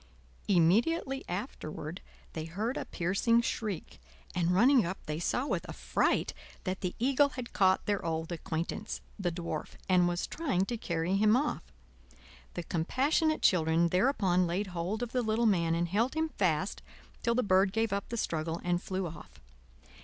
Immediately 0.47 1.23
afterward 1.29 2.01
they 2.33 2.45
heard 2.45 2.75
a 2.75 2.85
piercing 2.85 3.39
shriek, 3.41 4.01
and 4.33 4.49
running 4.49 4.83
up 4.83 4.97
they 5.05 5.19
saw 5.19 5.45
with 5.45 5.63
affright 5.69 6.33
that 6.63 6.81
the 6.81 6.95
eagle 6.97 7.29
had 7.29 7.53
caught 7.53 7.85
their 7.85 8.03
old 8.03 8.31
acquaintance. 8.31 9.01
the 9.19 9.31
Dwarf, 9.31 9.73
and 9.87 10.07
was 10.07 10.25
trying 10.25 10.65
to 10.65 10.75
carry 10.79 11.17
him 11.17 11.35
off. 11.37 11.71
The 12.55 12.63
compassionate 12.63 13.43
children 13.43 13.89
thereupon 13.89 14.47
laid 14.47 14.65
hold 14.73 15.03
of 15.03 15.11
the 15.11 15.21
little 15.21 15.45
man, 15.45 15.75
and 15.75 15.87
held 15.87 16.15
him 16.15 16.29
fast 16.29 16.81
till 17.21 17.35
the 17.35 17.43
bird 17.43 17.71
gave 17.71 17.93
up 17.93 18.09
the 18.09 18.17
struggle 18.17 18.59
and 18.63 18.81
flew 18.81 19.05
off. 19.05 19.39